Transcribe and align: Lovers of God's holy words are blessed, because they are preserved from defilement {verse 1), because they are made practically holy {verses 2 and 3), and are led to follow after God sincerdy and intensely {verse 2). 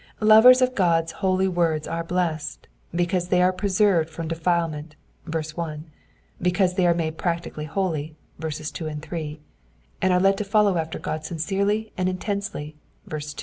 Lovers 0.19 0.63
of 0.63 0.73
God's 0.73 1.11
holy 1.11 1.47
words 1.47 1.87
are 1.87 2.03
blessed, 2.03 2.67
because 2.91 3.27
they 3.27 3.39
are 3.39 3.53
preserved 3.53 4.09
from 4.09 4.27
defilement 4.27 4.95
{verse 5.27 5.55
1), 5.55 5.85
because 6.41 6.73
they 6.73 6.87
are 6.87 6.95
made 6.95 7.19
practically 7.19 7.65
holy 7.65 8.15
{verses 8.39 8.71
2 8.71 8.87
and 8.87 9.03
3), 9.03 9.39
and 10.01 10.11
are 10.11 10.19
led 10.19 10.39
to 10.39 10.43
follow 10.43 10.79
after 10.79 10.97
God 10.97 11.21
sincerdy 11.21 11.91
and 11.99 12.09
intensely 12.09 12.75
{verse 13.05 13.31
2). 13.35 13.39